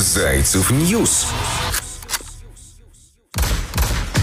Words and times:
Зайцев 0.00 0.70
News. 0.70 1.26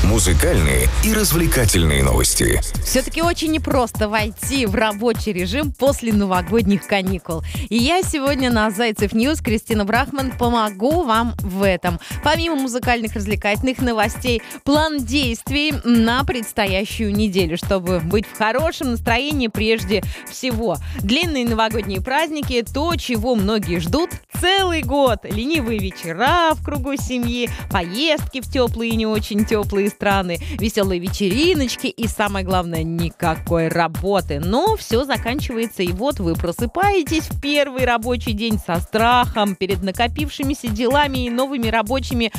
Музыкальные 0.09 0.87
и 1.03 1.13
развлекательные 1.13 2.03
новости. 2.03 2.61
Все-таки 2.83 3.23
очень 3.23 3.51
непросто 3.51 4.07
войти 4.07 4.67
в 4.67 4.75
рабочий 4.75 5.33
режим 5.33 5.71
после 5.71 6.13
новогодних 6.13 6.85
каникул. 6.85 7.43
И 7.69 7.77
я 7.77 8.03
сегодня 8.03 8.51
на 8.51 8.69
Зайцев 8.69 9.13
News, 9.13 9.41
Кристина 9.41 9.83
Брахман, 9.83 10.31
помогу 10.37 11.03
вам 11.03 11.33
в 11.39 11.63
этом. 11.63 11.99
Помимо 12.23 12.55
музыкальных 12.55 13.15
развлекательных 13.15 13.79
новостей, 13.79 14.43
план 14.63 15.03
действий 15.03 15.73
на 15.83 16.23
предстоящую 16.23 17.11
неделю, 17.11 17.57
чтобы 17.57 17.99
быть 17.99 18.27
в 18.27 18.37
хорошем 18.37 18.91
настроении 18.91 19.47
прежде 19.47 20.03
всего. 20.29 20.77
Длинные 20.99 21.45
новогодние 21.45 21.99
праздники– 21.99 22.63
то, 22.73 22.95
чего 22.95 23.33
многие 23.33 23.79
ждут 23.79 24.11
целый 24.39 24.83
год. 24.83 25.21
Ленивые 25.23 25.79
вечера 25.79 26.53
в 26.53 26.63
кругу 26.63 26.95
семьи, 26.95 27.49
поездки 27.71 28.41
в 28.41 28.51
теплые 28.51 28.91
и 28.91 28.95
не 28.95 29.07
очень 29.07 29.45
теплые 29.45 29.89
страны, 29.89 30.04
веселые 30.59 30.99
вечериночки 30.99 31.87
и, 31.87 32.07
самое 32.07 32.45
главное, 32.45 32.83
никакой 32.83 33.67
работы. 33.67 34.39
Но 34.39 34.75
все 34.75 35.03
заканчивается, 35.03 35.83
и 35.83 35.91
вот 35.91 36.19
вы 36.19 36.35
просыпаетесь 36.35 37.23
в 37.29 37.41
первый 37.41 37.85
рабочий 37.85 38.33
день 38.33 38.59
со 38.65 38.79
страхом 38.79 39.55
перед 39.55 39.81
накопившимися 39.81 40.67
делами 40.67 41.25
и 41.25 41.29
новыми 41.29 41.67
рабочими 41.67 42.31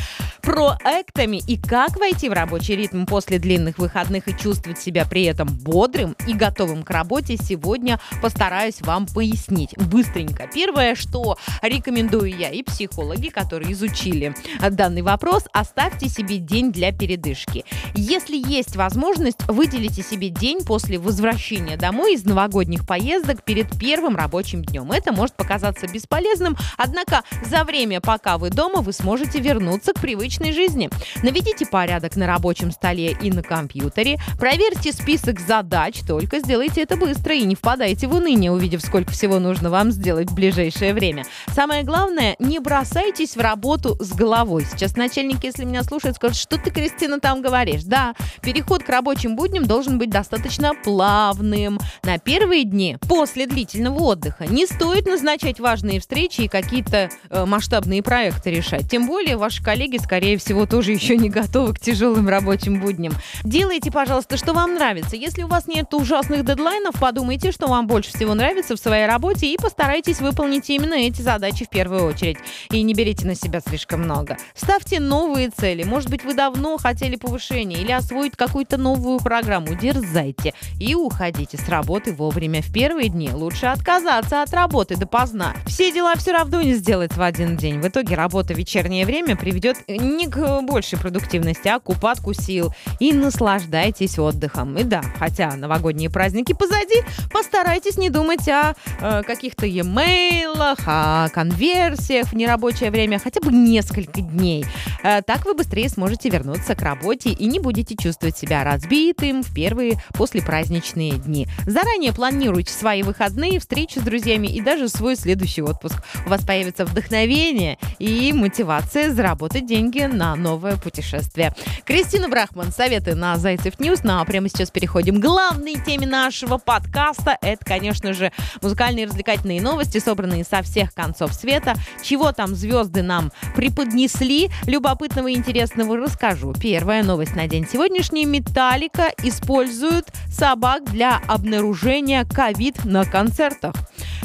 проектами. 0.42 1.41
И 1.47 1.59
как 1.61 1.97
войти 1.98 2.29
в 2.29 2.33
рабочий 2.33 2.77
ритм 2.77 3.05
после 3.05 3.39
длинных 3.39 3.78
выходных 3.78 4.28
и 4.28 4.37
чувствовать 4.37 4.78
себя 4.78 5.05
при 5.05 5.25
этом 5.25 5.48
бодрым 5.48 6.14
и 6.27 6.34
готовым 6.34 6.84
к 6.84 6.91
работе, 6.91 7.37
сегодня 7.37 7.98
постараюсь 8.23 8.80
вам 8.80 9.06
пояснить 9.06 9.77
быстренько. 9.77 10.48
Первое, 10.53 10.95
что 10.95 11.37
рекомендую 11.62 12.37
я 12.37 12.51
и 12.51 12.62
психологи, 12.62 13.28
которые 13.28 13.73
изучили 13.73 14.34
данный 14.70 15.03
вопрос, 15.03 15.45
оставьте 15.53 16.09
себе 16.09 16.39
день 16.39 16.70
для 16.70 16.92
передышки 16.92 17.45
отпуске. 17.47 17.64
Если 17.94 18.36
есть 18.36 18.77
возможность, 18.77 19.39
выделите 19.48 20.02
себе 20.02 20.28
день 20.28 20.64
после 20.64 20.98
возвращения 20.98 21.77
домой 21.77 22.14
из 22.14 22.25
новогодних 22.25 22.86
поездок 22.86 23.42
перед 23.42 23.78
первым 23.78 24.16
рабочим 24.16 24.64
днем. 24.64 24.92
Это 24.92 25.12
может 25.12 25.34
показаться 25.34 25.86
бесполезным, 25.86 26.56
однако 26.77 27.22
за 27.44 27.64
время, 27.64 28.00
пока 28.00 28.39
вы 28.39 28.50
дома, 28.50 28.80
вы 28.80 28.92
сможете 28.92 29.41
вернуться 29.41 29.92
к 29.92 30.00
привычной 30.00 30.52
жизни. 30.52 30.91
Наведите 31.22 31.67
порядок 31.67 32.17
на 32.17 32.27
рабочем 32.27 32.70
столе 32.70 33.12
и 33.12 33.30
на 33.30 33.42
компьютере, 33.42 34.19
проверьте 34.39 34.92
список 34.92 35.41
задач, 35.41 36.00
только 36.06 36.39
сделайте 36.41 36.83
это 36.83 36.97
быстро 36.97 37.34
и 37.34 37.42
не 37.44 37.55
впадайте 37.55 38.06
в 38.06 38.14
уныние, 38.14 38.52
увидев, 38.52 38.83
сколько 38.83 39.12
всего 39.12 39.39
нужно 39.39 39.70
вам 39.70 39.91
сделать 39.91 40.30
в 40.30 40.34
ближайшее 40.34 40.94
время. 40.94 41.24
Самое 41.55 41.83
главное, 41.83 42.36
не 42.39 42.58
бросайтесь 42.58 43.36
в 43.36 43.41
работу 43.41 43.97
с 44.00 44.12
головой. 44.12 44.67
Сейчас 44.70 44.97
начальники, 44.97 45.47
если 45.47 45.64
меня 45.64 45.83
слушают, 45.83 46.17
скажут, 46.17 46.36
что 46.36 46.58
ты, 46.58 46.70
Кристина, 46.70 47.20
там 47.20 47.36
говоришь. 47.42 47.84
Да, 47.84 48.15
переход 48.42 48.83
к 48.83 48.89
рабочим 48.89 49.37
будням 49.37 49.67
должен 49.67 49.98
быть 49.98 50.11
достаточно 50.11 50.75
плавным. 50.75 51.79
На 52.03 52.19
первые 52.19 52.65
дни 52.65 52.97
после 53.09 53.47
длительного 53.47 53.98
отдыха 54.01 54.47
не 54.47 54.67
стоит 54.67 55.06
назначать 55.06 55.61
важные 55.61 56.01
встречи 56.01 56.42
и 56.42 56.48
какие-то 56.48 57.11
э, 57.31 57.45
масштабные 57.45 58.03
проекты 58.03 58.51
решать. 58.51 58.91
Тем 58.91 59.07
более 59.07 59.37
ваши 59.37 59.62
коллеги, 59.62 59.98
скорее 59.98 60.39
всего, 60.39 60.67
тоже 60.67 60.92
еще 60.92 61.17
не 61.17 61.29
готовы 61.29 61.75
к 61.75 61.81
тяжелым 61.81 62.29
рабочим 62.29 62.81
будням. 62.81 63.12
Делайте, 63.45 63.91
пожалуйста, 63.91 64.37
что 64.37 64.53
вам 64.53 64.75
нравится. 64.75 65.17
Если 65.17 65.42
у 65.42 65.48
вас 65.48 65.67
нет 65.67 65.92
ужасных 65.95 66.45
дедлайнов, 66.45 66.95
подумайте, 66.98 67.53
что 67.53 67.67
вам 67.67 67.87
больше 67.87 68.11
всего 68.11 68.34
нравится 68.34 68.77
в 68.77 68.79
своей 68.79 69.07
работе 69.07 69.47
и 69.47 69.57
постарайтесь 69.57 70.20
выполнить 70.20 70.69
именно 70.70 70.95
эти 70.95 71.23
задачи 71.23 71.64
в 71.64 71.69
первую 71.69 72.05
очередь. 72.05 72.39
И 72.70 72.83
не 72.83 72.95
берите 72.95 73.27
на 73.27 73.34
себя 73.34 73.61
слишком 73.61 74.03
много. 74.03 74.37
Ставьте 74.55 75.01
новые 75.01 75.51
цели. 75.51 75.83
Может 75.83 76.11
быть, 76.11 76.25
вы 76.25 76.34
давно 76.34 76.77
хотели 76.77 77.17
повышения 77.27 77.78
или 77.78 77.91
освоить 77.91 78.36
какую-то 78.36 78.77
новую 78.77 79.19
программу, 79.19 79.74
дерзайте 79.74 80.55
и 80.78 80.95
уходите 80.95 81.56
с 81.56 81.68
работы 81.68 82.12
вовремя. 82.12 82.62
В 82.62 82.73
первые 82.73 83.08
дни 83.08 83.30
лучше 83.30 83.67
отказаться 83.67 84.42
от 84.42 84.55
работы 84.55 84.96
допоздна. 84.96 85.55
Все 85.67 85.90
дела 85.90 86.14
все 86.14 86.33
равно 86.33 86.62
не 86.62 86.74
сделать 86.74 87.17
в 87.17 87.20
один 87.20 87.56
день. 87.56 87.80
В 87.80 87.89
итоге 87.89 88.14
работа 88.14 88.55
в 88.55 88.58
вечернее 88.58 89.05
время 89.05 89.36
приведет 89.36 89.77
не 89.89 90.28
к 90.28 90.61
большей 90.62 91.01
продуктивности, 91.01 91.67
а 91.67 91.80
к 91.80 91.89
упадку 91.89 92.33
сил. 92.33 92.73
И 93.01 93.12
наслаждайтесь 93.12 94.20
отдыхом. 94.20 94.78
И 94.78 94.84
да, 94.84 95.02
хотя 95.18 95.56
новогодние 95.56 96.11
праздники 96.11 96.52
позади, 96.52 97.02
постарайтесь 97.33 97.98
не 97.98 98.08
думать 98.08 98.48
о 98.48 98.74
э, 99.01 99.22
каких-то 99.24 99.67
e-mail, 99.67 100.77
о 100.86 101.28
конверсиях 101.30 102.28
в 102.28 102.34
нерабочее 102.34 102.92
время 102.92 103.18
хотя 103.18 103.40
бы 103.40 103.52
несколько 103.52 104.20
дней. 104.20 104.64
Э, 105.02 105.22
так 105.22 105.45
вы 105.45 105.55
быстрее 105.55 105.89
сможете 105.89 106.28
вернуться 106.28 106.77
к 106.77 106.83
работе 106.83 107.15
работе 107.16 107.30
и 107.30 107.46
не 107.46 107.58
будете 107.58 107.96
чувствовать 107.96 108.36
себя 108.36 108.62
разбитым 108.64 109.42
в 109.42 109.54
первые 109.54 110.00
послепраздничные 110.14 111.12
дни. 111.12 111.46
Заранее 111.66 112.12
планируйте 112.12 112.72
свои 112.72 113.02
выходные, 113.02 113.58
встречи 113.58 113.98
с 113.98 114.02
друзьями 114.02 114.46
и 114.46 114.60
даже 114.60 114.88
свой 114.88 115.16
следующий 115.16 115.62
отпуск. 115.62 115.96
У 116.27 116.28
вас 116.28 116.44
появится 116.44 116.84
вдохновение 116.84 117.78
и 117.98 118.32
мотивация 118.32 119.12
заработать 119.12 119.66
деньги 119.66 120.02
на 120.02 120.36
новое 120.36 120.77
путешествие. 120.77 121.54
Кристина 121.84 122.28
Брахман, 122.28 122.72
советы 122.72 123.14
на 123.14 123.36
Зайцев 123.36 123.80
News. 123.80 124.02
Ну 124.02 124.20
а 124.20 124.24
прямо 124.24 124.48
сейчас 124.48 124.70
переходим 124.70 125.20
к 125.20 125.24
главной 125.24 125.74
теме 125.74 126.06
нашего 126.06 126.58
подкаста. 126.58 127.38
Это, 127.40 127.64
конечно 127.64 128.12
же, 128.12 128.32
музыкальные 128.60 129.04
и 129.04 129.06
развлекательные 129.06 129.62
новости, 129.62 129.98
собранные 129.98 130.44
со 130.44 130.62
всех 130.62 130.93
концов 130.94 131.32
света. 131.32 131.75
Чего 132.02 132.32
там 132.32 132.54
звезды 132.54 133.02
нам 133.02 133.32
преподнесли, 133.54 134.50
любопытного 134.66 135.28
и 135.28 135.34
интересного 135.34 135.96
расскажу. 135.96 136.52
Первое 136.60 137.02
новость 137.06 137.37
на 137.37 137.46
день 137.46 137.67
сегодняшний. 137.67 138.26
Металлика 138.26 139.12
используют 139.22 140.08
собак 140.28 140.84
для 140.90 141.22
обнаружения 141.28 142.25
ковид 142.25 142.84
на 142.84 143.05
концертах. 143.05 143.75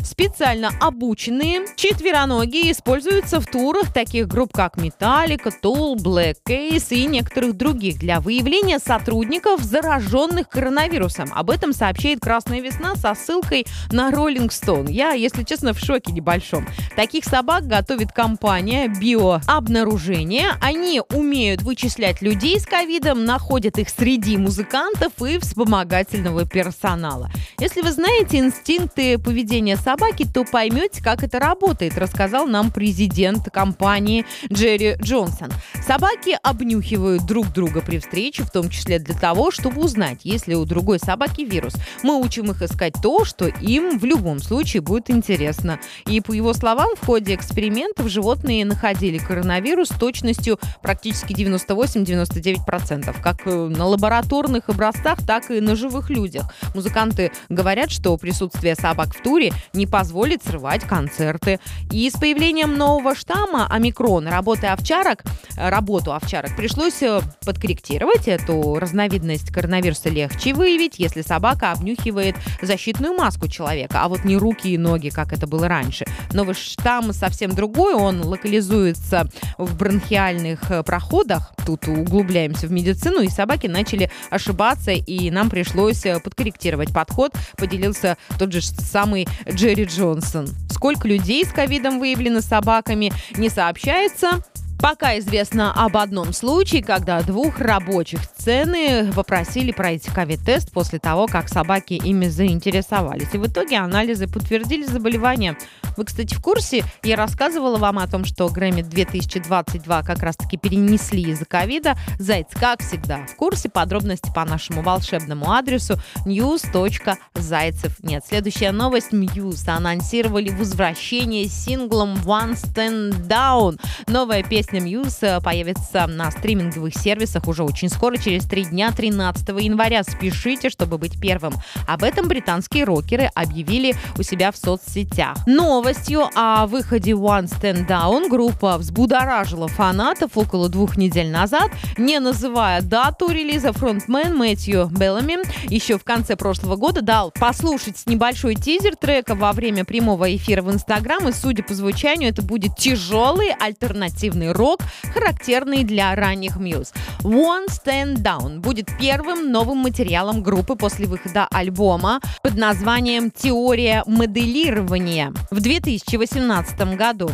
Специально 0.04 0.72
обученные 0.80 1.66
четвероногие 1.76 2.72
используются 2.72 3.40
в 3.40 3.46
турах 3.46 3.94
таких 3.94 4.28
групп, 4.28 4.52
как 4.54 4.78
Metallica, 4.78 5.54
Tool, 5.62 5.96
Black 5.96 6.38
Case 6.48 6.96
и 6.96 7.06
некоторых 7.06 7.56
других 7.56 8.00
для 8.00 8.20
выявления 8.20 8.80
сотрудников, 8.80 9.62
зараженных 9.62 10.50
коронавирусом. 10.50 11.32
Об 11.34 11.50
этом 11.50 11.74
сообщает 11.74 12.20
«Красная 12.20 12.62
весна» 12.62 12.96
со 12.96 13.14
ссылкой 13.14 13.66
на 13.92 14.10
Rolling 14.10 14.50
Stone. 14.50 14.92
Я, 14.92 15.12
если 15.12 15.44
честно, 15.44 15.74
в 15.74 15.80
шоке 15.80 16.12
небольшом. 16.12 16.68
Таких 16.96 17.26
собак 17.26 17.68
готовит 17.68 18.12
компания 18.12 18.88
биообнаружение. 18.88 20.50
Они 20.62 21.02
умеют 21.14 21.62
вычислять 21.62 22.22
людей 22.22 22.60
с 22.60 22.66
ковидом, 22.66 23.26
находят 23.26 23.78
их 23.78 23.90
среди 23.90 24.38
музыкантов 24.38 25.14
и 25.22 25.38
вспомогательного 25.38 26.46
персонала. 26.46 27.30
Если 27.60 27.82
вы 27.82 27.92
знаете 27.92 28.40
инстинкты 28.40 29.20
поведения 29.20 29.78
собак, 29.78 29.91
собаки, 29.91 30.25
то 30.25 30.46
поймете, 30.46 31.03
как 31.03 31.22
это 31.22 31.38
работает, 31.38 31.97
рассказал 31.97 32.47
нам 32.47 32.72
президент 32.72 33.50
компании 33.52 34.25
Джерри 34.52 34.96
Джонсон. 35.02 35.50
Собаки 35.85 36.38
обнюхивают 36.41 37.25
друг 37.25 37.52
друга 37.52 37.81
при 37.81 38.00
встрече, 38.00 38.44
в 38.44 38.52
том 38.52 38.69
числе 38.69 39.00
для 39.00 39.16
того, 39.16 39.52
чтобы 39.52 39.81
узнать, 39.81 40.19
есть 40.24 40.47
ли 40.47 40.56
у 40.56 40.63
другой 40.63 40.97
собаки 41.00 41.41
вирус. 41.41 41.74
Мы 42.03 42.22
учим 42.22 42.52
их 42.52 42.62
искать 42.62 42.94
то, 43.03 43.25
что 43.25 43.47
им 43.47 44.00
в 44.00 44.06
любом 44.06 44.40
случае 44.40 44.81
будет 44.81 45.09
интересно. 45.09 45.78
И 46.06 46.22
по 46.22 46.31
его 46.31 46.53
словам, 46.53 46.91
в 46.96 47.06
ходе 47.06 47.35
экспериментов 47.35 48.08
животные 48.08 48.63
находили 48.63 49.18
коронавирус 49.18 49.90
с 49.90 50.00
точностью 50.00 50.58
практически 50.81 51.34
98-99%, 51.34 53.13
как 53.22 53.46
на 53.46 53.85
лабораторных 53.85 54.69
образцах, 54.69 55.19
так 55.28 55.52
и 55.52 55.59
на 55.59 55.75
живых 55.75 56.09
людях. 56.09 56.46
Музыканты 56.75 57.34
говорят, 57.50 57.91
что 57.91 58.16
присутствие 58.16 58.75
собак 58.75 59.13
в 59.13 59.22
туре 59.22 59.52
не 59.73 59.81
не 59.81 59.88
позволит 59.88 60.44
срывать 60.44 60.84
концерты. 60.84 61.59
И 61.92 62.08
с 62.08 62.14
появлением 62.14 62.78
нового 62.78 63.16
штамма 63.16 63.66
омикрон 63.68 64.28
работы 64.28 64.67
овчарок, 64.67 65.23
э, 65.58 65.70
работу 65.70 66.14
овчарок 66.14 66.56
пришлось 66.56 67.02
э, 67.02 67.20
подкорректировать. 67.44 68.28
Эту 68.28 68.76
разновидность 68.76 69.52
коронавируса 69.52 70.09
легче 70.09 70.53
выявить, 70.53 71.00
если 71.00 71.23
собака 71.23 71.72
обнюхивает 71.72 72.35
защитную 72.61 73.16
маску 73.16 73.47
человека, 73.47 74.02
а 74.03 74.08
вот 74.08 74.23
не 74.23 74.38
руки 74.38 74.70
и 74.70 74.78
ноги, 74.78 75.09
как 75.09 75.34
это 75.34 75.47
было 75.47 75.67
раньше. 75.67 76.06
Новый 76.32 76.53
штамм 76.53 77.11
совсем 77.11 77.56
другой, 77.56 77.96
он 77.96 78.22
локализуется 78.22 79.28
в 79.58 79.76
бронхиальных 79.76 80.70
э, 80.70 80.84
проходах. 80.84 81.53
Тут 81.66 81.88
углубляемся 81.88 82.67
в 82.67 82.72
медицину, 82.72 83.22
и 83.22 83.29
собаки 83.29 83.66
начали 83.66 84.11
ошибаться, 84.29 84.91
и 84.91 85.32
нам 85.32 85.50
пришлось 85.50 86.03
подкорректировать 86.23 86.94
подход. 86.94 87.34
Поделился 87.58 88.17
тот 88.38 88.52
же 88.53 88.61
самый 88.61 89.28
Джерри 89.50 89.71
Джерри 89.72 89.85
Джонсон. 89.85 90.47
Сколько 90.70 91.08
людей 91.08 91.46
с 91.46 91.50
ковидом 91.50 92.00
выявлено 92.00 92.41
собаками, 92.41 93.14
не 93.38 93.47
сообщается. 93.47 94.44
Пока 94.82 95.18
известно 95.20 95.72
об 95.73 95.96
одном 95.96 96.34
случае, 96.34 96.84
когда 96.84 97.22
двух 97.22 97.59
рабочих 97.59 98.22
сцены 98.23 99.14
попросили 99.14 99.72
пройти 99.72 100.09
ковид-тест 100.09 100.73
после 100.73 101.00
того, 101.00 101.28
как 101.28 101.47
собаки 101.47 101.94
ими 101.94 102.28
заинтересовались. 102.28 103.34
И 103.34 103.38
в 103.38 103.47
итоге 103.47 103.78
анализы 103.78 104.28
подтвердили 104.28 104.84
заболевание. 104.84 105.56
Вы, 105.97 106.05
кстати, 106.05 106.34
в 106.34 106.41
курсе, 106.41 106.84
я 107.03 107.16
рассказывала 107.16 107.78
вам 107.78 107.99
о 107.99 108.08
том, 108.08 108.26
что 108.26 108.47
Грэмми 108.49 108.82
2022 108.82 110.03
как 110.03 110.23
раз-таки 110.23 110.58
перенесли 110.58 111.32
из-за 111.32 111.46
ковида. 111.46 111.96
Зайц, 112.20 112.47
как 112.53 112.82
всегда, 112.82 113.26
в 113.26 113.35
курсе. 113.35 113.70
Подробности 113.70 114.32
по 114.34 114.46
нашему 114.46 114.82
волшебному 114.82 115.52
адресу 115.52 115.96
news.зайцев 116.26 118.03
нет. 118.03 118.23
Следующая 118.28 118.72
новость. 118.72 119.11
Muse 119.11 119.70
анонсировали 119.70 120.49
возвращение 120.49 121.47
синглом 121.47 122.16
One 122.26 122.53
Stand 122.53 123.28
Down. 123.28 123.79
Новая 124.08 124.44
песня 124.44 124.79
Muse 124.79 125.41
появится 125.41 126.08
на 126.08 126.32
стриминговых 126.32 126.96
сервисах 126.96 127.47
уже 127.47 127.64
очень 127.64 127.90
скоро, 127.90 128.17
через 128.17 128.46
три 128.46 128.66
дня, 128.66 128.91
13 128.91 129.49
января. 129.49 130.03
Спешите, 130.03 130.70
чтобы 130.70 130.97
быть 130.97 131.20
первым. 131.20 131.53
Об 131.87 132.03
этом 132.03 132.28
британские 132.28 132.85
рокеры 132.85 133.29
объявили 133.35 133.96
у 134.17 134.23
себя 134.23 134.52
в 134.52 134.58
соцсетях. 134.58 135.37
Новостью 135.82 136.30
о 136.36 136.68
выходе 136.68 137.14
One 137.14 137.46
Stand 137.46 137.88
Down. 137.88 138.30
Группа 138.30 138.78
взбудоражила 138.78 139.68
фанатов 139.68 140.38
около 140.38 140.70
двух 140.70 140.96
недель 140.96 141.32
назад, 141.32 141.72
не 141.98 142.20
называя 142.20 142.84
дату 142.84 143.30
релиза. 143.30 143.74
Фронтмен 143.74 144.38
Мэтью 144.38 144.92
Беллами 144.92 145.40
еще 145.70 145.98
в 145.98 146.04
конце 146.04 146.36
прошлого 146.36 146.76
года 146.76 147.02
дал 147.02 147.32
послушать 147.32 148.04
небольшой 148.06 148.54
тизер 148.54 148.96
трека 148.96 149.34
во 149.34 149.54
время 149.54 149.84
прямого 149.84 150.36
эфира 150.36 150.62
в 150.62 150.72
Инстаграм, 150.72 151.28
и 151.28 151.34
судя 151.34 151.64
по 151.64 151.74
звучанию, 151.74 152.30
это 152.30 152.44
будет 152.44 152.76
тяжелый 152.76 153.50
альтернативный 153.52 154.52
рок, 154.52 154.82
характерный 155.16 155.84
для 155.84 156.14
ранних 156.14 156.58
Muse. 156.58 156.90
One 157.24 157.66
Stand 157.70 158.18
Down 158.18 158.60
будет 158.60 158.88
первым 159.00 159.52
новым 159.52 159.80
материалом 159.80 160.44
группы 160.44 160.76
после 160.76 161.08
выхода 161.08 161.48
альбома 161.50 162.20
под 162.44 162.56
названием 162.56 163.32
«Теория 163.32 164.04
моделирования» 164.06 165.34
в 165.50 165.60
2018 165.79 166.97
году. 166.97 167.29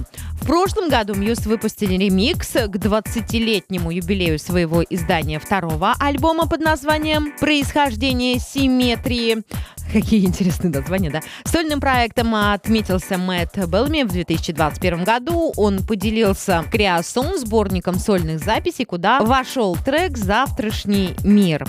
Прошлом 0.47 0.87
году 0.87 1.13
Muse 1.13 1.45
выпустили 1.45 1.95
ремикс 1.95 2.53
к 2.53 2.73
20-летнему 2.73 3.91
юбилею 3.91 4.39
своего 4.39 4.81
издания 4.81 5.39
второго 5.39 5.93
альбома 5.99 6.47
под 6.47 6.61
названием 6.61 7.33
«Происхождение 7.37 8.39
симметрии». 8.39 9.43
Какие 9.91 10.25
интересные 10.25 10.71
названия, 10.71 11.09
да? 11.09 11.21
Сольным 11.45 11.79
проектом 11.79 12.35
отметился 12.35 13.17
Мэтт 13.17 13.57
Белми 13.67 14.03
в 14.03 14.09
2021 14.09 15.03
году. 15.05 15.53
Он 15.55 15.85
поделился 15.85 16.63
Креасон, 16.69 17.37
сборником 17.37 17.97
сольных 17.97 18.43
записей, 18.43 18.85
куда 18.85 19.21
вошел 19.21 19.77
трек 19.77 20.17
«Завтрашний 20.17 21.15
мир». 21.23 21.65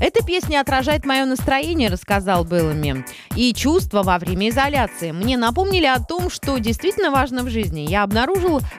Эта 0.00 0.24
песня 0.24 0.60
отражает 0.60 1.04
мое 1.04 1.24
настроение, 1.24 1.90
рассказал 1.90 2.44
Беллами, 2.44 3.04
и 3.34 3.52
чувства 3.52 4.04
во 4.04 4.18
время 4.18 4.48
изоляции. 4.48 5.10
Мне 5.10 5.36
напомнили 5.36 5.86
о 5.86 5.98
том, 5.98 6.30
что 6.30 6.56
действительно 6.58 7.10
важно 7.10 7.42
в 7.42 7.50
жизни. 7.50 7.80
Я 7.80 8.04
обнаружил 8.04 8.17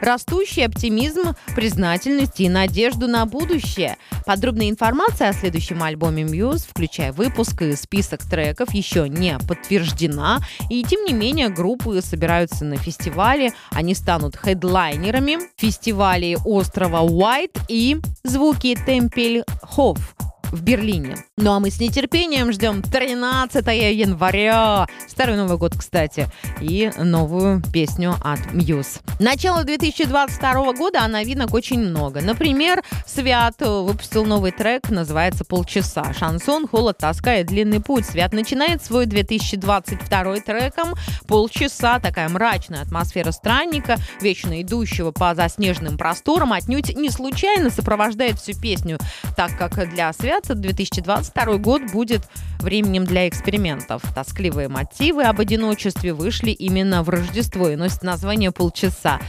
растущий 0.01 0.65
оптимизм, 0.65 1.35
признательность 1.55 2.39
и 2.39 2.49
надежду 2.49 3.07
на 3.07 3.25
будущее. 3.25 3.97
Подробная 4.25 4.69
информация 4.69 5.29
о 5.29 5.33
следующем 5.33 5.81
альбоме 5.83 6.23
Muse, 6.23 6.67
включая 6.69 7.13
выпуск 7.13 7.61
и 7.61 7.75
список 7.75 8.23
треков, 8.23 8.73
еще 8.73 9.07
не 9.07 9.37
подтверждена. 9.47 10.39
И 10.69 10.83
тем 10.83 11.05
не 11.05 11.13
менее, 11.13 11.49
группы 11.49 12.01
собираются 12.01 12.65
на 12.65 12.77
фестивале. 12.77 13.53
Они 13.71 13.95
станут 13.95 14.35
хедлайнерами 14.35 15.39
фестивалей 15.57 16.37
острова 16.45 17.01
Уайт 17.01 17.57
и 17.67 17.97
звуки 18.23 18.77
Темпель 18.85 19.43
Хофф 19.61 20.15
в 20.51 20.61
Берлине. 20.61 21.17
Ну 21.37 21.51
а 21.51 21.59
мы 21.59 21.69
с 21.69 21.79
нетерпением 21.79 22.51
ждем 22.51 22.81
13 22.81 23.65
января. 23.93 24.87
Старый 25.07 25.35
Новый 25.35 25.57
год, 25.57 25.73
кстати. 25.77 26.27
И 26.61 26.91
новую 26.97 27.61
песню 27.73 28.15
от 28.21 28.39
Muse. 28.53 29.01
Начало 29.19 29.63
2022 29.63 30.73
года, 30.73 31.01
а 31.03 31.07
новинок 31.07 31.53
очень 31.53 31.79
много. 31.79 32.21
Например, 32.21 32.83
Свят 33.05 33.55
выпустил 33.59 34.25
новый 34.25 34.51
трек, 34.51 34.89
называется 34.89 35.45
«Полчаса». 35.45 36.13
Шансон, 36.13 36.67
холод, 36.67 36.97
тоска 36.97 37.37
и 37.37 37.43
длинный 37.43 37.81
путь. 37.81 38.05
Свят 38.05 38.33
начинает 38.33 38.83
свой 38.83 39.05
2022 39.05 40.39
треком 40.41 40.95
«Полчаса». 41.27 41.99
Такая 41.99 42.29
мрачная 42.29 42.81
атмосфера 42.81 43.31
странника, 43.31 43.97
вечно 44.21 44.61
идущего 44.61 45.11
по 45.11 45.35
заснеженным 45.35 45.97
просторам, 45.97 46.53
отнюдь 46.53 46.95
не 46.95 47.09
случайно 47.09 47.69
сопровождает 47.69 48.39
всю 48.39 48.59
песню, 48.59 48.97
так 49.35 49.57
как 49.57 49.89
для 49.89 50.11
Свята 50.39 50.55
2022 50.55 51.57
год 51.57 51.81
будет 51.91 52.21
временем 52.59 53.03
для 53.03 53.27
экспериментов. 53.27 54.01
Тоскливые 54.15 54.69
мотивы 54.69 55.25
об 55.25 55.41
одиночестве 55.41 56.13
вышли 56.13 56.51
именно 56.51 57.03
в 57.03 57.09
Рождество 57.09 57.67
и 57.67 57.75
носят 57.75 58.03
название 58.03 58.51
«Полчаса». 58.53 59.19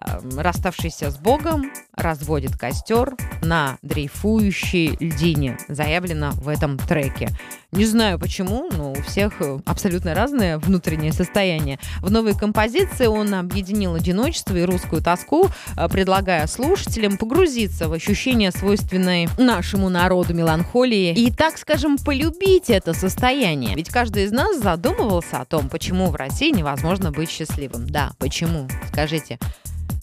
Эм, 0.00 0.38
расставшийся 0.38 1.10
с 1.12 1.18
Богом 1.18 1.70
разводит 1.94 2.58
костер 2.58 3.14
на 3.42 3.78
дрейфующей 3.82 4.96
льдине, 4.98 5.56
заявлено 5.68 6.32
в 6.32 6.48
этом 6.48 6.78
треке. 6.78 7.28
Не 7.72 7.84
знаю 7.84 8.18
почему, 8.18 8.68
но 8.72 8.92
у 8.92 9.02
всех 9.02 9.40
э, 9.40 9.58
абсолютно 9.66 10.14
разное 10.14 10.58
внутреннее 10.58 11.12
состояние. 11.12 11.78
В 12.00 12.10
новой 12.10 12.34
композиции 12.34 13.06
он 13.06 13.34
объединил 13.34 13.94
одиночество 13.94 14.56
и 14.56 14.62
русскую 14.62 15.02
тоску, 15.02 15.48
э, 15.76 15.88
предлагая 15.88 16.46
слушателям 16.46 17.18
погрузиться 17.18 17.88
в 17.88 17.92
ощущение 17.92 18.52
свойственной 18.52 19.28
нашему 19.36 19.88
народу 19.88 20.32
меланхолии 20.32 21.12
и, 21.12 21.30
так 21.30 21.58
скажем, 21.58 21.98
полюбить 21.98 22.70
это 22.70 22.94
состояние. 22.94 23.74
Ведь 23.74 23.90
каждый 23.90 24.24
из 24.24 24.32
нас 24.32 24.58
задумывался 24.58 25.40
о 25.40 25.44
том, 25.44 25.68
почему 25.68 26.10
в 26.10 26.14
России 26.14 26.50
невозможно 26.50 27.10
быть 27.10 27.30
счастливым. 27.30 27.88
Да, 27.88 28.12
почему? 28.18 28.68
Скажите. 28.92 29.38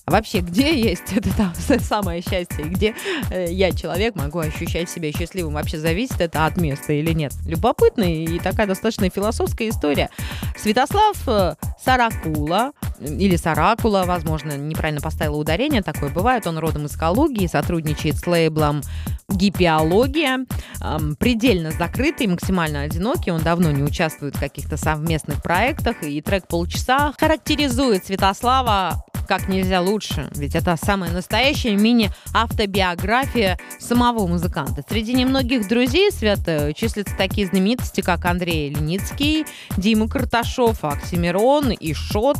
А 0.05 0.11
вообще, 0.11 0.39
где 0.39 0.77
есть 0.79 1.13
это 1.15 1.35
там, 1.35 1.53
самое 1.79 2.21
счастье, 2.21 2.65
где 2.65 2.95
э, 3.31 3.51
я, 3.51 3.71
человек, 3.71 4.15
могу 4.15 4.39
ощущать 4.39 4.89
себя 4.89 5.11
счастливым? 5.11 5.53
Вообще 5.53 5.77
зависит 5.77 6.19
это 6.19 6.45
от 6.45 6.57
места 6.57 6.93
или 6.93 7.13
нет? 7.13 7.33
Любопытная 7.45 8.09
и 8.09 8.39
такая 8.39 8.67
достаточно 8.67 9.09
философская 9.09 9.69
история. 9.69 10.09
Святослав 10.57 11.17
э, 11.27 11.55
Саракула, 11.83 12.71
или 12.99 13.35
Саракула, 13.35 14.03
возможно, 14.05 14.57
неправильно 14.57 15.01
поставила 15.01 15.37
ударение, 15.37 15.81
такое 15.81 16.09
бывает. 16.09 16.47
Он 16.47 16.57
родом 16.57 16.85
из 16.85 16.95
Калуги, 16.95 17.47
сотрудничает 17.47 18.17
с 18.17 18.27
лейблом 18.27 18.81
гипиология, 19.29 20.45
эм, 20.81 21.15
предельно 21.15 21.71
закрытый, 21.71 22.27
максимально 22.27 22.81
одинокий, 22.81 23.31
он 23.31 23.41
давно 23.41 23.71
не 23.71 23.83
участвует 23.83 24.35
в 24.35 24.39
каких-то 24.39 24.77
совместных 24.77 25.41
проектах, 25.41 26.03
и 26.03 26.21
трек 26.21 26.47
«Полчаса» 26.47 27.13
характеризует 27.17 28.05
Святослава 28.05 29.03
как 29.27 29.47
нельзя 29.47 29.81
лучше, 29.81 30.29
ведь 30.35 30.55
это 30.55 30.77
самая 30.81 31.11
настоящая 31.11 31.75
мини-автобиография 31.75 33.59
самого 33.79 34.27
музыканта. 34.27 34.83
Среди 34.87 35.13
немногих 35.13 35.67
друзей 35.67 36.11
Света 36.11 36.73
числятся 36.73 37.15
такие 37.17 37.47
знаменитости, 37.47 38.01
как 38.01 38.25
Андрей 38.25 38.69
Леницкий, 38.69 39.45
Дима 39.77 40.07
Карташов, 40.07 40.83
Оксимирон 40.83 41.71
и 41.71 41.93
Шот. 41.93 42.37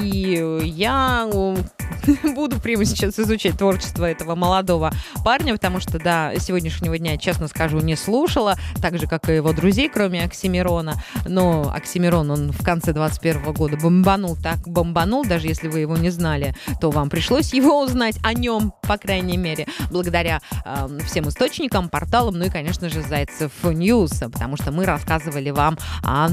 И 0.00 0.60
я 0.64 1.28
буду 2.34 2.60
прямо 2.60 2.84
сейчас 2.84 3.18
изучать 3.18 3.58
творчество 3.58 4.04
этого 4.04 4.34
молодого 4.34 4.92
парня, 5.24 5.54
потому 5.54 5.80
что 5.80 5.98
до 5.98 6.34
сегодняшнего 6.38 6.98
дня, 6.98 7.16
честно 7.16 7.48
скажу, 7.48 7.80
не 7.80 7.96
слушала, 7.96 8.56
так 8.80 8.98
же, 8.98 9.06
как 9.06 9.28
и 9.28 9.34
его 9.34 9.52
друзей, 9.52 9.88
кроме 9.88 10.24
Оксимирона. 10.24 11.02
Но 11.26 11.72
Оксимирон, 11.74 12.30
он 12.30 12.52
в 12.52 12.62
конце 12.64 12.92
21 12.92 13.52
года 13.52 13.76
бомбанул 13.76 14.36
так 14.36 14.68
бомбанул, 14.68 15.24
даже 15.24 15.46
если 15.46 15.68
вы 15.68 15.80
его 15.80 15.96
не 15.96 16.10
знали, 16.18 16.54
то 16.80 16.90
вам 16.90 17.08
пришлось 17.10 17.52
его 17.54 17.82
узнать 17.82 18.16
о 18.24 18.34
нем, 18.34 18.72
по 18.82 18.98
крайней 18.98 19.36
мере, 19.36 19.66
благодаря 19.90 20.40
э, 20.64 20.98
всем 21.06 21.28
источникам, 21.28 21.88
порталам, 21.88 22.38
ну 22.38 22.46
и, 22.46 22.50
конечно 22.50 22.88
же, 22.88 23.02
Зайцев 23.02 23.52
News, 23.62 24.18
потому 24.32 24.56
что 24.56 24.72
мы 24.72 24.84
рассказывали 24.84 25.50
вам 25.50 25.78
о 26.02 26.30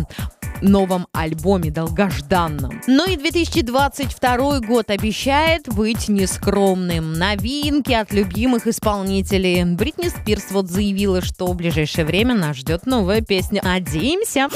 новом 0.61 1.07
альбоме 1.11 1.69
долгожданном. 1.69 2.81
Ну 2.87 3.07
и 3.07 3.17
2022 3.17 4.59
год 4.61 4.89
обещает 4.89 5.67
быть 5.67 6.07
нескромным. 6.09 7.13
Новинки 7.13 7.91
от 7.91 8.11
любимых 8.11 8.67
исполнителей. 8.67 9.63
Бритни 9.65 10.09
Спирс 10.09 10.45
вот 10.51 10.69
заявила, 10.69 11.21
что 11.21 11.47
в 11.47 11.55
ближайшее 11.55 12.05
время 12.05 12.33
нас 12.35 12.57
ждет 12.57 12.85
новая 12.85 13.21
песня. 13.21 13.61
Надеемся. 13.63 14.49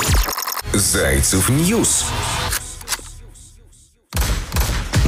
Зайцев 0.73 1.49
News. 1.49 2.05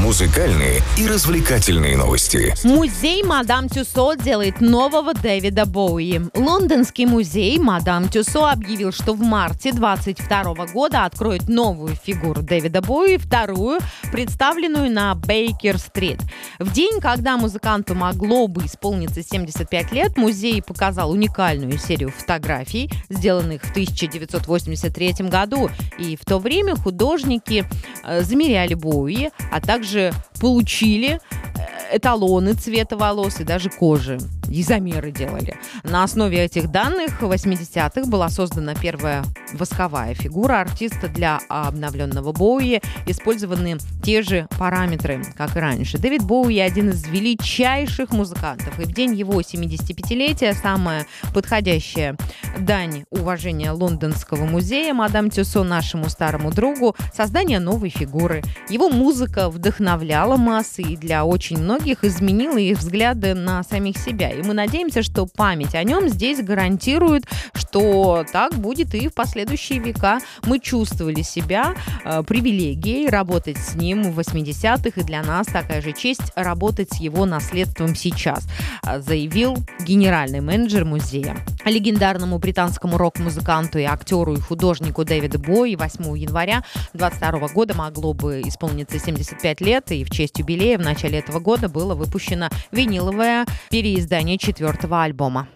Музыкальные 0.02 0.82
и 0.98 1.06
развлекательные 1.06 1.96
новости. 1.96 2.56
Музей 2.64 3.22
Мадам 3.22 3.70
Тюсо 3.70 4.16
делает 4.16 4.60
нового 4.60 5.14
Дэвида 5.14 5.68
Боуи. 5.68 6.22
Лондонский 6.34 7.06
музей 7.06 7.60
Мадам 7.60 8.10
Тюсо 8.10 8.50
объявил, 8.50 8.92
что 8.92 9.14
в 9.14 9.20
марте 9.20 9.72
22 9.72 10.66
года 10.74 11.06
откроет 11.06 11.48
новую 11.48 11.96
фигуру 11.96 12.42
Дэвида 12.42 12.82
Боуи, 12.82 13.18
вторую, 13.18 13.80
представленную 14.12 14.92
на 14.92 15.14
Бейкер-стрит. 15.14 16.20
В 16.58 16.74
день, 16.74 17.00
когда 17.00 17.38
музыканту 17.38 17.94
могло 17.94 18.48
бы 18.48 18.66
исполниться 18.66 19.22
75 19.22 19.92
лет, 19.92 20.18
музей 20.18 20.64
показал 20.64 21.12
уникальную 21.12 21.78
серию 21.78 22.10
фотографий, 22.10 22.90
сделанных 23.10 23.62
в 23.62 23.70
1983 23.70 25.28
году. 25.30 25.70
И 26.00 26.16
в 26.16 26.26
то 26.26 26.40
время 26.40 26.76
художники 26.76 27.66
э, 28.04 28.24
замеряли 28.24 28.74
Боуи, 28.74 29.30
а 29.52 29.62
также 29.62 29.91
также 29.92 30.14
получили 30.40 31.20
э, 31.20 31.98
эталоны 31.98 32.54
цвета 32.54 32.96
волос 32.96 33.42
и 33.42 33.44
даже 33.44 33.70
кожи. 33.70 34.20
И 34.52 34.64
замеры 34.64 35.12
делали. 35.12 35.56
На 35.84 36.04
основе 36.04 36.44
этих 36.44 36.70
данных 36.70 37.22
в 37.22 37.32
80-х 37.32 38.10
была 38.10 38.30
создана 38.30 38.76
первая 38.76 39.24
восковая 39.54 40.14
фигура 40.14 40.60
артиста 40.60 41.08
для 41.08 41.40
обновленного 41.48 42.32
Боуи. 42.34 42.82
Использованы 43.06 43.78
те 44.04 44.22
же 44.22 44.48
параметры, 44.60 45.24
как 45.38 45.56
и 45.56 45.60
раньше. 45.60 45.98
Дэвид 45.98 46.24
Боуи 46.24 46.60
один 46.60 46.90
из 46.90 47.08
величайших 47.08 48.12
музыкантов. 48.12 48.78
И 48.80 48.84
в 48.84 48.94
день 48.94 49.16
его 49.16 49.40
75-летия 49.40 50.54
самая 50.54 51.06
подходящая 51.34 52.18
дань 52.60 53.06
уважения 53.10 53.72
Лондонского 53.72 54.46
музея 54.46 54.94
мадам 54.94 55.30
Тюсо 55.30 55.64
нашему 55.64 56.10
старому 56.10 56.52
другу 56.52 56.96
создание 57.14 57.60
новой 57.60 57.90
фигуры. 57.90 58.44
Его 58.70 58.90
музыка 58.90 59.50
вдохновляла 59.50 60.38
массы 60.38 60.82
и 60.82 60.98
для 60.98 61.24
очень 61.26 61.58
многих 61.58 62.04
изменила 62.04 62.58
их 62.58 62.80
взгляды 62.80 63.34
на 63.34 63.64
самих 63.64 63.98
себя. 63.98 64.30
И 64.30 64.41
мы 64.44 64.54
надеемся, 64.54 65.04
что 65.04 65.26
память 65.26 65.76
о 65.76 65.84
нем 65.84 66.10
здесь 66.10 66.42
гарантирует, 66.42 67.26
что 67.54 68.26
так 68.32 68.56
будет 68.56 68.94
и 68.96 69.08
в 69.08 69.14
последующие 69.14 69.80
века. 69.80 70.20
Мы 70.46 70.60
чувствовали 70.60 71.22
себя 71.22 71.76
э, 72.04 72.24
привилегией 72.24 73.10
работать 73.10 73.58
с 73.58 73.76
ним 73.76 74.12
в 74.12 74.20
80-х, 74.20 75.00
и 75.00 75.04
для 75.04 75.24
нас 75.24 75.48
такая 75.48 75.82
же 75.82 75.94
честь 75.94 76.32
работать 76.36 76.92
с 76.94 76.98
его 76.98 77.26
наследством 77.26 77.96
сейчас, 77.96 78.48
э, 78.86 79.02
заявил 79.02 79.58
генеральный 79.86 80.42
менеджер 80.42 80.86
музея. 80.86 81.38
Легендарному 81.66 82.40
британскому 82.40 82.98
рок-музыканту 82.98 83.80
и 83.80 83.84
актеру 83.84 84.34
и 84.34 84.40
художнику 84.40 85.04
Дэвиду 85.06 85.40
Бои 85.40 85.76
8 85.76 86.18
января 86.18 86.64
22 86.94 87.48
года 87.50 87.76
могло 87.76 88.14
бы 88.14 88.42
исполниться 88.42 89.00
75 89.00 89.62
лет, 89.62 89.92
и 89.92 90.04
в 90.04 90.10
честь 90.10 90.40
юбилея 90.40 90.78
в 90.78 90.82
начале 90.82 91.20
этого 91.20 91.40
года 91.40 91.70
было 91.70 91.96
выпущено 91.96 92.50
виниловое 92.72 93.46
переиздание 93.70 94.31
четвертого 94.38 95.04
альбома. 95.04 95.48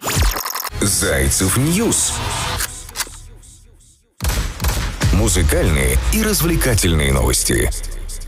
Зайцев 0.82 1.58
News. 1.58 2.14
Музыкальные 5.14 5.98
и 6.14 6.22
развлекательные 6.22 7.14
новости. 7.14 7.70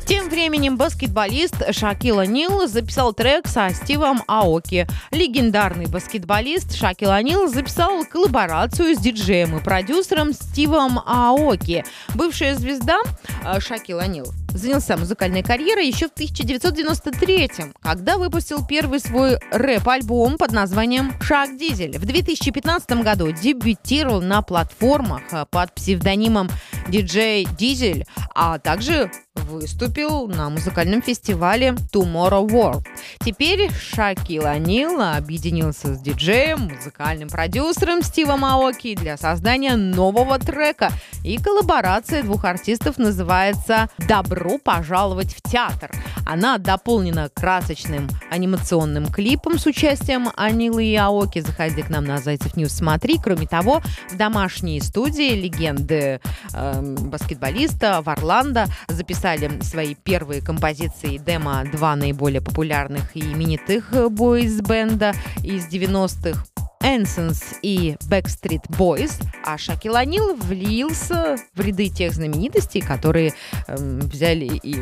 Тем 0.08 0.30
временем 0.30 0.78
баскетболист 0.78 1.74
Шакил 1.76 2.26
О'Нил 2.26 2.66
записал 2.66 3.14
трек 3.14 3.46
со 3.46 3.72
Стивом 3.72 4.24
Аоки. 4.28 4.88
Легендарный 5.12 5.88
баскетболист 5.88 6.76
Шакил 6.78 7.22
О'Нил 7.22 7.50
записал 7.50 8.06
коллаборацию 8.06 8.96
с 8.96 9.00
диджеем 9.00 9.58
и 9.58 9.62
продюсером 9.62 10.32
Стивом 10.32 11.00
Аоки. 11.06 11.84
Бывшая 12.16 12.56
звезда 12.56 13.00
э, 13.44 13.60
Шакил 13.60 14.08
О'Нил 14.08 14.32
занялся 14.54 14.98
музыкальной 14.98 15.44
карьерой 15.44 15.88
еще 15.88 16.08
в 16.08 16.12
1993 16.12 17.52
когда 17.82 18.18
выпустил 18.18 18.66
первый 18.66 19.00
свой 19.00 19.38
рэп-альбом 19.52 20.38
под 20.38 20.52
названием 20.52 21.14
«Шаг 21.22 21.58
Дизель». 21.58 21.98
В 21.98 22.06
2015 22.06 23.04
году 23.04 23.32
дебютировал 23.32 24.22
на 24.22 24.42
платформах 24.42 25.22
э, 25.32 25.46
под 25.50 25.74
псевдонимом 25.74 26.50
диджей 26.88 27.48
Дизель, 27.58 28.06
а 28.34 28.60
также 28.60 29.12
выступил 29.36 30.28
на 30.28 30.50
музыкальном 30.50 31.02
фестивале 31.02 31.76
Tomorrow 31.94 32.48
World. 32.48 32.86
Теперь 33.20 33.70
Шакил 33.72 34.46
Анил 34.46 35.00
объединился 35.02 35.94
с 35.96 36.00
диджеем, 36.00 36.72
музыкальным 36.76 37.30
продюсером 37.30 38.02
Стивом 38.02 38.44
Аоки 38.44 38.96
для 38.96 39.18
создания 39.18 39.76
нового 39.76 40.40
трека. 40.40 40.92
И 41.24 41.38
коллаборация 41.38 42.24
двух 42.24 42.46
артистов 42.46 42.98
называется 42.98 43.90
«Добро 44.08 44.37
пожаловать 44.64 45.34
в 45.34 45.42
театр». 45.42 45.92
Она 46.26 46.58
дополнена 46.58 47.30
красочным 47.30 48.10
анимационным 48.30 49.08
клипом 49.08 49.58
с 49.58 49.66
участием 49.66 50.30
О'Нила 50.36 50.86
и 50.86 50.96
Аоки. 50.96 51.40
Заходи 51.40 51.82
к 51.82 51.90
нам 51.90 52.04
на 52.04 52.18
Зайцев 52.18 52.58
News, 52.58 52.74
смотри. 52.74 53.18
Кроме 53.18 53.48
того, 53.48 53.82
в 54.12 54.18
домашней 54.18 54.82
студии 54.82 55.34
легенды 55.36 56.20
э, 56.54 56.96
баскетболиста 57.00 58.02
в 58.02 58.10
Орландо 58.10 58.66
записали 58.90 59.62
свои 59.62 59.96
первые 59.96 60.42
композиции 60.42 61.18
демо 61.18 61.64
два 61.72 61.96
наиболее 61.96 62.42
популярных 62.42 63.16
и 63.16 63.22
именитых 63.22 63.92
бойз-бенда 64.12 65.14
из 65.44 65.68
90-х. 65.68 66.67
Энсенс 66.88 67.56
и 67.64 67.98
Backstreet 68.10 68.66
Boys, 68.70 69.22
а 69.44 69.58
Шакил 69.58 69.98
О'Нил 69.98 70.36
влился 70.36 71.36
в 71.54 71.60
ряды 71.60 71.90
тех 71.90 72.14
знаменитостей, 72.14 72.80
которые 72.80 73.34
эм, 73.68 74.00
взяли 74.00 74.58
и 74.64 74.78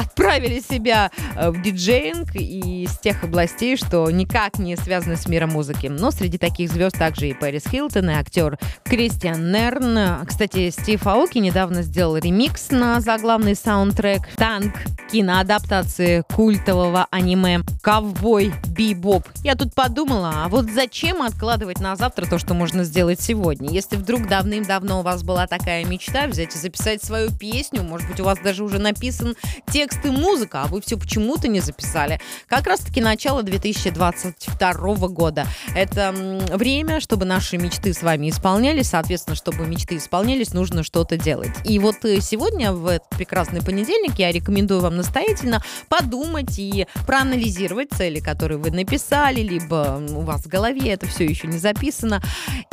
отправили 0.00 0.60
себя 0.60 1.10
э, 1.36 1.50
в 1.50 1.62
диджеинг 1.62 2.34
из 2.34 2.98
тех 2.98 3.24
областей, 3.24 3.76
что 3.76 4.10
никак 4.10 4.58
не 4.58 4.76
связаны 4.76 5.16
с 5.16 5.26
миром 5.26 5.50
музыки. 5.50 5.86
Но 5.86 6.10
среди 6.10 6.38
таких 6.38 6.70
звезд 6.70 6.98
также 6.98 7.28
и 7.28 7.34
Пэрис 7.34 7.64
Хилтон, 7.70 8.10
и 8.10 8.14
актер 8.14 8.58
Кристиан 8.84 9.52
Нерн. 9.52 10.26
Кстати, 10.26 10.70
Стив 10.70 11.06
Аоки 11.06 11.38
недавно 11.38 11.82
сделал 11.82 12.16
ремикс 12.16 12.70
на 12.70 13.00
заглавный 13.00 13.54
саундтрек 13.54 14.22
«Танк» 14.36 14.74
киноадаптации 15.10 16.22
культового 16.34 17.06
аниме 17.10 17.60
«Ковбой 17.82 18.52
Бибоп». 18.68 19.26
Я 19.42 19.56
тут 19.56 19.74
подумала, 19.74 20.44
а 20.44 20.48
вот 20.48 20.70
зачем 20.70 21.22
откладывать 21.22 21.80
на 21.80 21.96
завтра 21.96 22.26
то, 22.26 22.38
что 22.38 22.54
можно 22.54 22.84
сделать 22.84 23.20
сегодня? 23.20 23.70
Если 23.70 23.96
вдруг 23.96 24.28
давным-давно 24.28 25.00
у 25.00 25.02
вас 25.02 25.22
была 25.22 25.46
такая 25.46 25.84
мечта 25.84 26.26
взять 26.26 26.54
и 26.54 26.58
записать 26.58 27.02
свою 27.02 27.30
песню, 27.30 27.82
может 27.82 28.08
быть, 28.08 28.20
у 28.20 28.24
вас 28.24 28.38
даже 28.38 28.62
уже 28.62 28.78
написан 28.78 29.34
текст 29.72 29.89
текст 29.90 30.06
и 30.06 30.10
музыка, 30.10 30.62
а 30.62 30.66
вы 30.66 30.80
все 30.80 30.96
почему-то 30.96 31.48
не 31.48 31.60
записали. 31.60 32.20
Как 32.46 32.66
раз-таки 32.66 33.00
начало 33.00 33.42
2022 33.42 35.08
года. 35.08 35.46
Это 35.74 36.14
время, 36.52 37.00
чтобы 37.00 37.24
наши 37.24 37.56
мечты 37.56 37.92
с 37.92 38.02
вами 38.02 38.30
исполнялись. 38.30 38.88
Соответственно, 38.88 39.36
чтобы 39.36 39.66
мечты 39.66 39.96
исполнялись, 39.96 40.52
нужно 40.52 40.82
что-то 40.82 41.16
делать. 41.16 41.50
И 41.64 41.78
вот 41.78 42.04
э, 42.04 42.20
сегодня, 42.20 42.72
в 42.72 42.86
этот 42.86 43.08
прекрасный 43.10 43.62
понедельник, 43.62 44.18
я 44.18 44.32
рекомендую 44.32 44.80
вам 44.80 44.96
настоятельно 44.96 45.62
подумать 45.88 46.58
и 46.58 46.86
проанализировать 47.06 47.90
цели, 47.90 48.20
которые 48.20 48.58
вы 48.58 48.70
написали, 48.70 49.40
либо 49.40 50.02
у 50.10 50.20
вас 50.20 50.42
в 50.42 50.48
голове 50.48 50.92
это 50.92 51.06
все 51.06 51.24
еще 51.24 51.46
не 51.46 51.58
записано, 51.58 52.22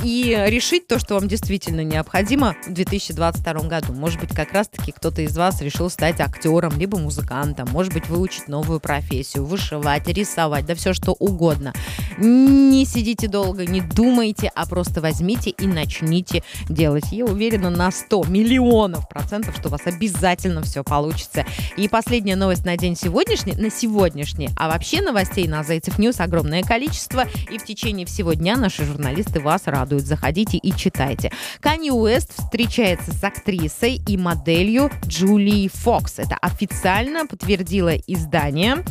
и 0.04 0.44
решить 0.48 0.88
то, 0.88 1.00
что 1.00 1.16
вам 1.16 1.28
действительно 1.28 1.84
необходимо 1.84 2.56
в 2.68 2.74
2022 2.74 3.54
году. 3.68 3.94
Может 3.94 4.20
быть, 4.20 4.36
как 4.36 4.54
раз-таки 4.54 4.92
кто-то 4.92 5.22
из 5.22 5.36
вас 5.38 5.62
решил 5.62 5.90
стать 5.90 6.20
актером, 6.20 6.78
либо 6.78 6.98
музыкантом, 7.08 7.70
может 7.72 7.94
быть, 7.94 8.10
выучить 8.10 8.50
новую 8.50 8.82
профессию, 8.82 9.46
вышивать, 9.46 10.10
рисовать, 10.10 10.66
да 10.66 10.76
все 10.76 10.94
что 10.94 11.14
угодно. 11.14 11.74
Не 12.18 12.84
сидите 12.86 13.28
долго, 13.28 13.66
не 13.66 13.82
думайте, 13.82 14.52
а 14.56 14.66
просто 14.66 15.02
возьмите 15.02 15.52
и 15.52 15.68
начните 15.68 16.44
делать. 16.68 17.06
Я 17.12 17.26
уверена 17.26 17.70
на 17.70 17.92
100 17.92 18.26
миллионов 18.26 19.08
процентов, 19.08 19.56
что 19.58 19.68
у 19.68 19.72
вас 19.72 19.82
обязательно 19.86 20.64
все 20.64 20.84
получится. 20.84 21.46
И 21.78 21.88
последняя 21.88 22.36
новость 22.36 22.66
на 22.66 22.76
день 22.76 22.96
сегодняшний, 22.96 23.54
на 23.54 23.70
сегодняшний, 23.70 24.50
а 24.58 24.68
вообще 24.68 25.02
новостей 25.02 25.48
на 25.48 25.64
Зайцев 25.64 26.00
News 26.00 26.20
огромное 26.20 26.64
количество, 26.64 27.26
и 27.52 27.60
в 27.60 27.66
течение 27.66 28.08
всего 28.08 28.34
дня 28.34 28.58
наши 28.58 28.84
журналисты 28.84 29.40
вас 29.40 29.64
радуют. 29.66 30.06
Заходите 30.06 30.58
и 30.58 30.76
читайте. 30.76 31.32
Канье 31.60 31.92
Уэст 31.92 32.34
встречается 32.34 33.12
с 33.12 33.24
актрисой 33.24 34.02
и 34.08 34.18
моделью 34.18 34.90
Джулией 35.06 35.70
Фокс. 35.70 36.18
Это 36.18 36.36
официально 36.42 37.28
подтвердило 37.28 37.96
издание 37.96 38.84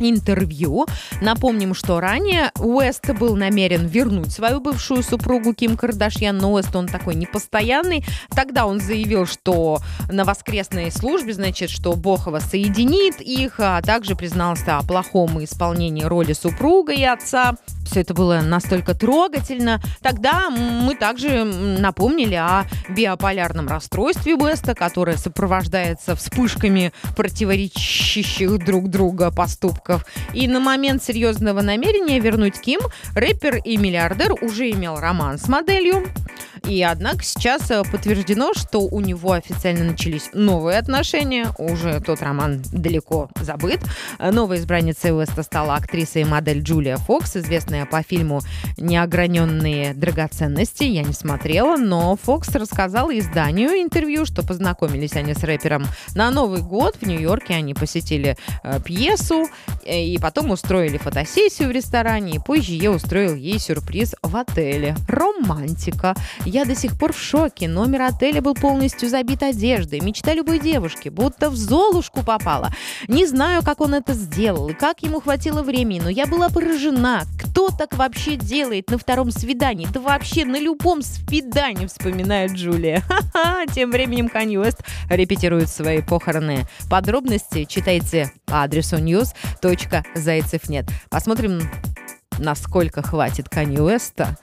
интервью. 0.00 0.86
Напомним, 1.20 1.74
что 1.74 2.00
ранее 2.00 2.50
Уэст 2.64 3.10
был 3.18 3.36
намерен 3.36 3.86
вернуть 3.86 4.32
свою 4.32 4.58
бывшую 4.58 5.02
супругу 5.02 5.52
Ким 5.52 5.76
Кардашьян, 5.76 6.38
но 6.38 6.54
Уэст 6.54 6.74
он 6.74 6.86
такой 6.86 7.14
непостоянный. 7.14 8.04
Тогда 8.34 8.64
он 8.64 8.80
заявил, 8.80 9.26
что 9.26 9.80
на 10.10 10.24
воскресной 10.24 10.90
службе, 10.90 11.34
значит, 11.34 11.68
что 11.68 11.92
Бохова 11.92 12.38
соединит 12.38 13.20
их, 13.20 13.56
а 13.58 13.82
также 13.82 14.16
признался 14.16 14.78
о 14.78 14.82
плохом 14.82 15.44
исполнении 15.44 16.04
роли 16.04 16.32
супруга 16.32 16.94
и 16.94 17.04
отца 17.04 17.54
все 17.84 18.00
это 18.00 18.14
было 18.14 18.40
настолько 18.40 18.94
трогательно. 18.94 19.80
Тогда 20.00 20.50
мы 20.50 20.94
также 20.94 21.44
напомнили 21.44 22.34
о 22.34 22.64
биополярном 22.88 23.68
расстройстве 23.68 24.36
Беста, 24.36 24.74
которое 24.74 25.16
сопровождается 25.16 26.16
вспышками 26.16 26.92
противоречащих 27.16 28.64
друг 28.64 28.88
друга 28.88 29.30
поступков. 29.30 30.04
И 30.32 30.48
на 30.48 30.60
момент 30.60 31.02
серьезного 31.02 31.60
намерения 31.60 32.18
вернуть 32.20 32.60
Ким, 32.60 32.80
рэпер 33.14 33.56
и 33.56 33.76
миллиардер 33.76 34.32
уже 34.42 34.70
имел 34.70 34.98
роман 34.98 35.38
с 35.38 35.48
моделью. 35.48 36.04
И 36.66 36.82
однако 36.82 37.22
сейчас 37.22 37.70
э, 37.70 37.82
подтверждено, 37.82 38.54
что 38.54 38.80
у 38.80 39.00
него 39.00 39.32
официально 39.32 39.84
начались 39.84 40.30
новые 40.32 40.78
отношения. 40.78 41.48
Уже 41.58 42.00
тот 42.00 42.22
роман 42.22 42.62
далеко 42.72 43.28
забыт. 43.40 43.80
Новая 44.18 44.58
избранница 44.58 45.14
Уэста 45.14 45.42
стала 45.42 45.74
актриса 45.74 46.20
и 46.20 46.24
модель 46.24 46.62
Джулия 46.62 46.96
Фокс, 46.96 47.36
известная 47.36 47.73
по 47.90 48.02
фильму 48.02 48.40
«Неограненные 48.76 49.94
драгоценности». 49.94 50.84
Я 50.84 51.02
не 51.02 51.12
смотрела, 51.12 51.76
но 51.76 52.16
Фокс 52.22 52.48
рассказала 52.54 53.16
изданию 53.18 53.70
интервью, 53.82 54.24
что 54.24 54.46
познакомились 54.46 55.14
они 55.14 55.34
с 55.34 55.42
рэпером 55.42 55.84
на 56.14 56.30
Новый 56.30 56.62
год. 56.62 56.96
В 57.00 57.06
Нью-Йорке 57.06 57.54
они 57.54 57.74
посетили 57.74 58.36
э, 58.62 58.80
пьесу 58.84 59.46
э, 59.84 60.04
и 60.04 60.18
потом 60.18 60.50
устроили 60.50 60.98
фотосессию 60.98 61.68
в 61.68 61.72
ресторане. 61.72 62.36
И 62.36 62.38
позже 62.38 62.72
я 62.72 62.90
устроил 62.90 63.34
ей 63.34 63.58
сюрприз 63.58 64.14
в 64.22 64.36
отеле. 64.36 64.96
Романтика. 65.08 66.14
Я 66.44 66.64
до 66.64 66.74
сих 66.74 66.98
пор 66.98 67.12
в 67.12 67.18
шоке. 67.18 67.68
Номер 67.68 68.02
отеля 68.02 68.40
был 68.40 68.54
полностью 68.54 69.08
забит 69.08 69.42
одеждой. 69.42 70.00
Мечта 70.00 70.34
любой 70.34 70.58
девушки. 70.58 71.08
Будто 71.08 71.50
в 71.50 71.56
Золушку 71.56 72.22
попала. 72.22 72.70
Не 73.08 73.26
знаю, 73.26 73.62
как 73.62 73.80
он 73.80 73.94
это 73.94 74.14
сделал 74.14 74.68
и 74.68 74.74
как 74.74 75.02
ему 75.02 75.20
хватило 75.20 75.62
времени, 75.62 76.00
но 76.00 76.08
я 76.08 76.26
была 76.26 76.48
поражена. 76.48 77.24
Кто 77.64 77.74
так 77.74 77.96
вообще 77.96 78.36
делает 78.36 78.90
на 78.90 78.98
втором 78.98 79.30
свидании? 79.30 79.88
Да 79.90 79.98
вообще 79.98 80.44
на 80.44 80.60
любом 80.60 81.00
свидании, 81.00 81.86
вспоминает 81.86 82.52
Джулия. 82.52 83.00
Ха-ха. 83.00 83.64
Тем 83.74 83.90
временем 83.90 84.28
Канье 84.28 84.60
Уэст 84.60 84.82
репетирует 85.08 85.70
свои 85.70 86.02
похороны. 86.02 86.66
Подробности 86.90 87.64
читайте 87.64 88.30
по 88.44 88.64
адресу 88.64 88.96
news.zaycev.net. 88.96 90.90
Посмотрим, 91.08 91.62
насколько 92.38 93.00
хватит 93.00 93.48
Канье 93.48 93.82
Уэста 93.82 94.36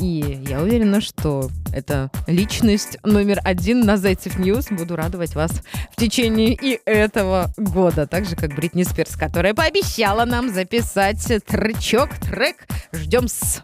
и 0.00 0.42
я 0.48 0.60
уверена, 0.60 1.00
что 1.00 1.50
это 1.72 2.10
личность 2.26 2.98
номер 3.02 3.40
один 3.44 3.80
на 3.80 3.96
Зайцев 3.96 4.38
News. 4.38 4.66
Буду 4.70 4.96
радовать 4.96 5.34
вас 5.34 5.50
в 5.92 5.96
течение 5.96 6.54
и 6.54 6.80
этого 6.84 7.52
года. 7.56 8.06
Так 8.06 8.26
же, 8.26 8.36
как 8.36 8.54
Бритни 8.54 8.82
Спирс, 8.82 9.16
которая 9.16 9.54
пообещала 9.54 10.24
нам 10.24 10.52
записать 10.52 11.22
тречок, 11.46 12.10
трек. 12.18 12.66
Ждем 12.92 13.28
с... 13.28 13.62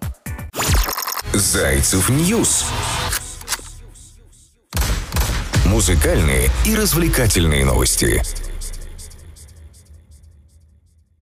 Зайцев 1.32 2.08
News. 2.08 2.66
Музыкальные 5.66 6.50
и 6.66 6.74
развлекательные 6.74 7.64
новости. 7.64 8.22